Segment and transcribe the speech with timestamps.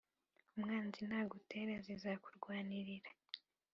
[0.55, 3.09] umwanzi nagutera zizakurwanirira.